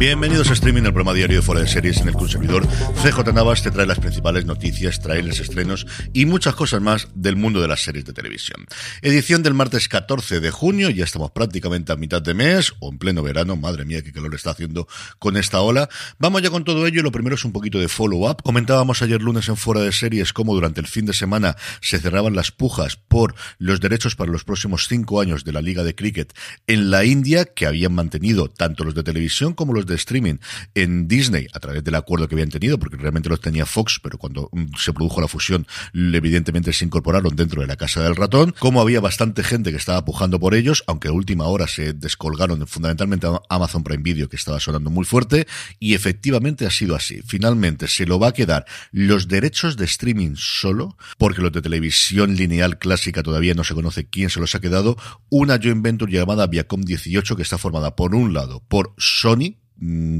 [0.00, 3.62] Bienvenidos a Streaming, el programa diario de Fuera de Series en el servidor CJ Navas
[3.62, 7.82] te trae las principales noticias, trailers, estrenos y muchas cosas más del mundo de las
[7.82, 8.64] series de televisión.
[9.02, 12.96] Edición del martes 14 de junio, ya estamos prácticamente a mitad de mes o en
[12.96, 14.88] pleno verano, madre mía qué calor está haciendo
[15.18, 15.90] con esta ola.
[16.18, 18.42] Vamos ya con todo ello, lo primero es un poquito de follow-up.
[18.42, 22.34] Comentábamos ayer lunes en Fuera de Series cómo durante el fin de semana se cerraban
[22.34, 26.32] las pujas por los derechos para los próximos cinco años de la Liga de Cricket
[26.66, 30.36] en la India, que habían mantenido tanto los de televisión como los de streaming
[30.74, 34.18] en Disney a través del acuerdo que habían tenido, porque realmente los tenía Fox, pero
[34.18, 38.54] cuando mm, se produjo la fusión, evidentemente se incorporaron dentro de la casa del ratón,
[38.58, 42.66] como había bastante gente que estaba pujando por ellos, aunque a última hora se descolgaron
[42.66, 45.46] fundamentalmente a Amazon Prime Video, que estaba sonando muy fuerte,
[45.78, 47.20] y efectivamente ha sido así.
[47.26, 52.36] Finalmente se lo va a quedar los derechos de streaming solo, porque los de televisión
[52.36, 54.96] lineal clásica todavía no se conoce quién se los ha quedado,
[55.28, 59.59] una joint venture llamada Viacom 18 que está formada por un lado por Sony,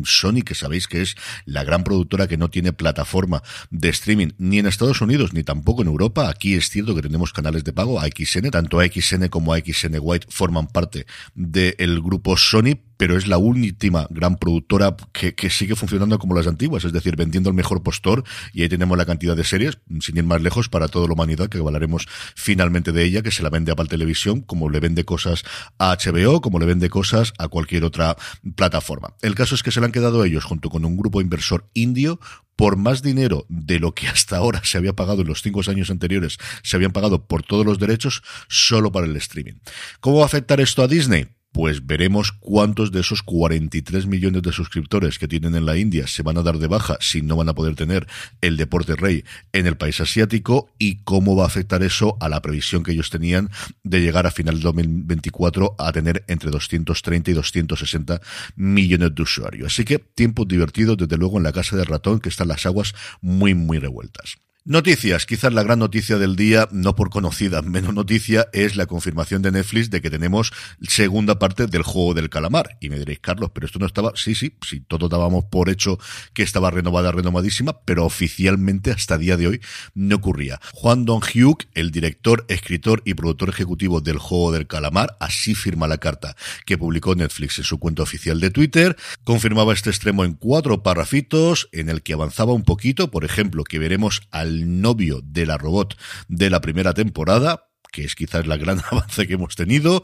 [0.05, 4.58] Sony, que sabéis que es la gran productora que no tiene plataforma de streaming ni
[4.58, 6.28] en Estados Unidos ni tampoco en Europa.
[6.28, 10.69] Aquí es cierto que tenemos canales de pago, AXN, tanto AXN como AXN White forman
[10.69, 16.47] parte del grupo Sony, pero es la última gran productora que, sigue funcionando como las
[16.47, 20.19] antiguas, es decir, vendiendo el mejor postor, y ahí tenemos la cantidad de series, sin
[20.19, 23.48] ir más lejos, para toda la humanidad, que hablaremos finalmente de ella, que se la
[23.48, 25.45] vende a Apple Televisión, como le vende cosas
[25.78, 28.19] a HBO, como le vende cosas a cualquier otra
[28.55, 29.15] plataforma.
[29.23, 32.21] El caso es que se le han quedado ellos, junto con un grupo inversor indio,
[32.55, 35.89] por más dinero de lo que hasta ahora se había pagado en los cinco años
[35.89, 39.55] anteriores, se habían pagado por todos los derechos solo para el streaming.
[40.01, 41.40] ¿Cómo va a afectar esto a Disney?
[41.53, 46.23] Pues veremos cuántos de esos 43 millones de suscriptores que tienen en la India se
[46.23, 48.06] van a dar de baja si no van a poder tener
[48.41, 52.41] el deporte rey en el país asiático y cómo va a afectar eso a la
[52.41, 53.50] previsión que ellos tenían
[53.83, 58.21] de llegar a final de 2024 a tener entre 230 y 260
[58.56, 59.72] millones de usuarios.
[59.72, 62.94] Así que tiempo divertido desde luego en la casa de ratón que están las aguas
[63.21, 64.38] muy muy revueltas.
[64.70, 69.42] Noticias, quizás la gran noticia del día, no por conocida, menos noticia, es la confirmación
[69.42, 70.53] de Netflix de que tenemos
[70.86, 72.78] segunda parte del juego del calamar.
[72.81, 75.98] Y me diréis, Carlos, pero esto no estaba, sí, sí, sí, todos dábamos por hecho
[76.34, 79.60] que estaba renovada, renovadísima, pero oficialmente hasta día de hoy
[79.94, 80.60] no ocurría.
[80.72, 85.88] Juan Don Hugh, el director, escritor y productor ejecutivo del juego del calamar, así firma
[85.88, 90.34] la carta que publicó Netflix en su cuenta oficial de Twitter, confirmaba este extremo en
[90.34, 95.47] cuatro parrafitos, en el que avanzaba un poquito, por ejemplo, que veremos al novio de
[95.47, 95.97] la robot
[96.28, 100.03] de la primera temporada, que es quizás la gran avance que hemos tenido,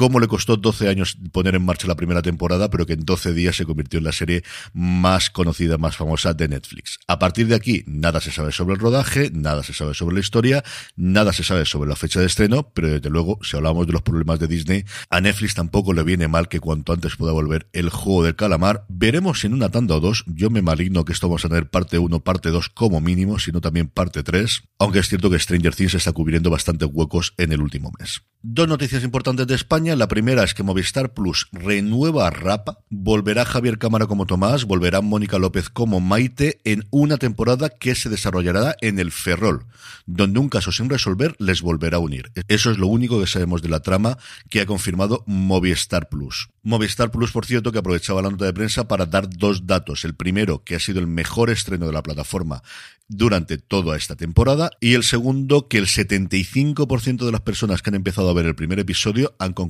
[0.00, 3.34] cómo le costó 12 años poner en marcha la primera temporada, pero que en 12
[3.34, 6.98] días se convirtió en la serie más conocida, más famosa de Netflix.
[7.06, 10.20] A partir de aquí, nada se sabe sobre el rodaje, nada se sabe sobre la
[10.20, 10.64] historia,
[10.96, 14.00] nada se sabe sobre la fecha de estreno, pero desde luego, si hablamos de los
[14.00, 17.90] problemas de Disney, a Netflix tampoco le viene mal que cuanto antes pueda volver el
[17.90, 18.86] juego del calamar.
[18.88, 21.98] Veremos en una tanda o dos, yo me maligno que esto vamos a tener parte
[21.98, 25.92] 1, parte 2 como mínimo, sino también parte 3, aunque es cierto que Stranger Things
[25.92, 28.22] está cubriendo bastantes huecos en el último mes.
[28.42, 29.89] Dos noticias importantes de España.
[29.96, 35.00] La primera es que Movistar Plus renueva a Rapa, volverá Javier Cámara como Tomás, volverá
[35.00, 39.66] Mónica López como Maite en una temporada que se desarrollará en el Ferrol,
[40.06, 42.30] donde un caso sin resolver les volverá a unir.
[42.48, 44.16] Eso es lo único que sabemos de la trama
[44.48, 46.48] que ha confirmado Movistar Plus.
[46.62, 50.04] Movistar Plus, por cierto, que aprovechaba la nota de prensa para dar dos datos.
[50.04, 52.62] El primero, que ha sido el mejor estreno de la plataforma
[53.08, 57.96] durante toda esta temporada, y el segundo, que el 75% de las personas que han
[57.96, 59.69] empezado a ver el primer episodio han concluido,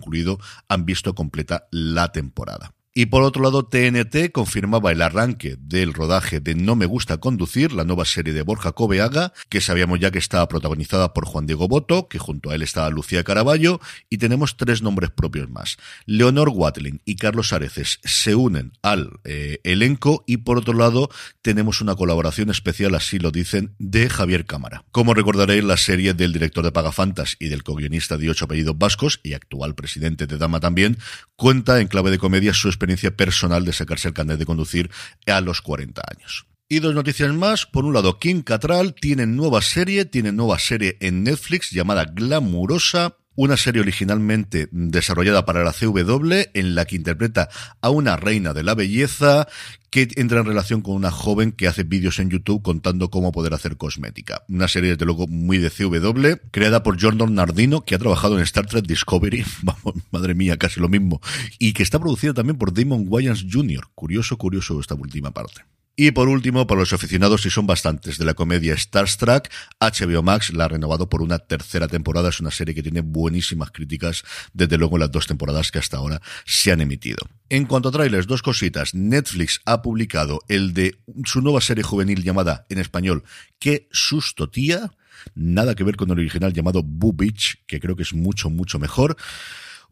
[0.69, 2.75] han visto completa la temporada.
[2.93, 7.73] Y por otro lado, TNT confirmaba el arranque del rodaje de No me gusta conducir,
[7.73, 11.69] la nueva serie de Borja Cobeaga, que sabíamos ya que estaba protagonizada por Juan Diego
[11.69, 15.77] Boto, que junto a él estaba Lucía Caraballo, y tenemos tres nombres propios más.
[16.05, 21.11] Leonor Watling y Carlos Areces se unen al eh, elenco y por otro lado
[21.43, 24.85] tenemos una colaboración especial, así lo dicen, de Javier Cámara.
[24.91, 29.21] Como recordaréis, la serie del director de Pagafantas y del co-guionista de Ocho Apellidos Vascos
[29.23, 30.99] y actual presidente de Dama también,
[31.37, 34.91] cuenta en clave de comedia su experiencia personal de sacarse el carnet de conducir
[35.27, 36.47] a los 40 años.
[36.69, 37.67] Y dos noticias más.
[37.67, 43.17] Por un lado, Kim Catral tiene nueva serie, tiene nueva serie en Netflix llamada Glamurosa
[43.43, 47.49] una serie originalmente desarrollada para la CW en la que interpreta
[47.81, 49.49] a una reina de la belleza
[49.89, 53.55] que entra en relación con una joven que hace vídeos en YouTube contando cómo poder
[53.55, 54.43] hacer cosmética.
[54.51, 58.43] Una serie, desde luego, muy de CW, creada por Jordan Nardino, que ha trabajado en
[58.43, 59.43] Star Trek Discovery,
[60.11, 61.23] madre mía, casi lo mismo,
[61.59, 63.89] y que está producida también por Damon Wayans Jr.
[63.95, 65.63] Curioso, curioso esta última parte.
[66.03, 69.51] Y por último, para los aficionados, y son bastantes, de la comedia Starstruck,
[69.81, 72.31] HBO Max la ha renovado por una tercera temporada.
[72.31, 74.25] Es una serie que tiene buenísimas críticas,
[74.55, 77.19] desde luego en las dos temporadas que hasta ahora se han emitido.
[77.51, 78.95] En cuanto a trailers, dos cositas.
[78.95, 83.23] Netflix ha publicado el de su nueva serie juvenil llamada en español
[83.59, 84.91] Qué susto tía.
[85.35, 88.79] Nada que ver con el original llamado Boo Beach, que creo que es mucho, mucho
[88.79, 89.19] mejor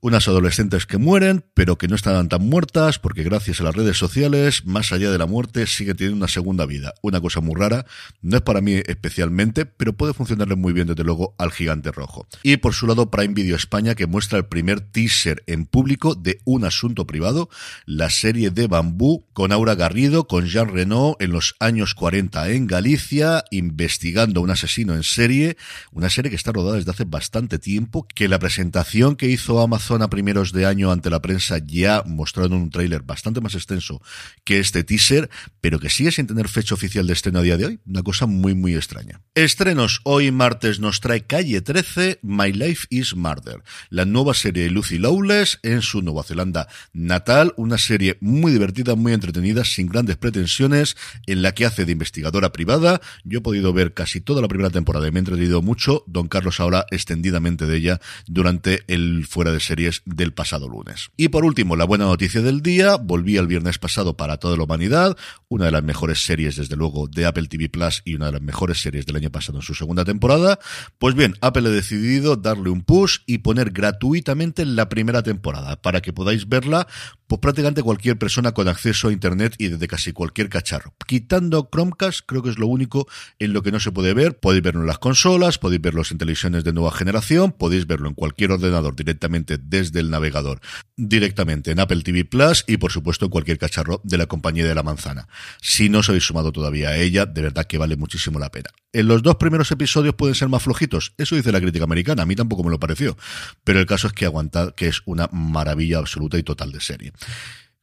[0.00, 3.96] unas adolescentes que mueren, pero que no están tan muertas, porque gracias a las redes
[3.96, 6.94] sociales, más allá de la muerte, sigue teniendo una segunda vida.
[7.02, 7.86] Una cosa muy rara,
[8.22, 12.26] no es para mí especialmente, pero puede funcionarle muy bien, desde luego, al gigante rojo.
[12.42, 16.40] Y por su lado, Prime Video España, que muestra el primer teaser en público de
[16.44, 17.48] un asunto privado,
[17.86, 22.66] la serie de Bambú, con Aura Garrido, con Jean Renault en los años 40 en
[22.66, 25.56] Galicia, investigando un asesino en serie,
[25.92, 29.87] una serie que está rodada desde hace bastante tiempo, que la presentación que hizo Amazon
[29.88, 34.02] zona primeros de año ante la prensa ya mostraron un tráiler bastante más extenso
[34.44, 35.30] que este teaser,
[35.62, 37.80] pero que sigue sin tener fecha oficial de estreno a día de hoy.
[37.86, 39.22] Una cosa muy, muy extraña.
[39.34, 40.02] Estrenos.
[40.04, 44.98] Hoy martes nos trae Calle 13, My Life is Murder, la nueva serie de Lucy
[44.98, 50.98] Lawless en su Nueva Zelanda natal, una serie muy divertida, muy entretenida, sin grandes pretensiones,
[51.26, 53.00] en la que hace de investigadora privada.
[53.24, 56.04] Yo he podido ver casi toda la primera temporada y me he entretenido mucho.
[56.06, 61.10] Don Carlos habla extendidamente de ella durante el fuera de serie del pasado lunes.
[61.16, 64.64] Y por último, la buena noticia del día, volví el viernes pasado para toda la
[64.64, 65.16] humanidad,
[65.48, 68.42] una de las mejores series desde luego de Apple TV Plus y una de las
[68.42, 70.58] mejores series del año pasado en su segunda temporada.
[70.98, 76.00] Pues bien, Apple ha decidido darle un push y poner gratuitamente la primera temporada para
[76.00, 76.86] que podáis verla
[77.28, 80.94] pues prácticamente cualquier persona con acceso a internet y desde casi cualquier cacharro.
[81.06, 83.06] Quitando Chromecast, creo que es lo único
[83.38, 84.38] en lo que no se puede ver.
[84.38, 88.14] Podéis verlo en las consolas, podéis verlo en televisiones de nueva generación, podéis verlo en
[88.14, 90.60] cualquier ordenador directamente desde el navegador,
[90.96, 94.74] directamente en Apple TV Plus y por supuesto en cualquier cacharro de la compañía de
[94.74, 95.28] la manzana.
[95.60, 98.70] Si no os habéis sumado todavía a ella, de verdad que vale muchísimo la pena.
[98.92, 102.26] En los dos primeros episodios pueden ser más flojitos, eso dice la crítica americana, a
[102.26, 103.16] mí tampoco me lo pareció,
[103.64, 107.12] pero el caso es que aguantad que es una maravilla absoluta y total de serie.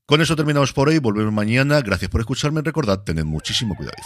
[0.05, 3.97] Con eso terminamos por hoy, volvemos mañana, gracias por escucharme, recordad, tened muchísimo cuidado.